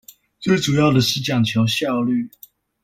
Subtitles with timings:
[0.39, 2.27] 最主要的是講求效率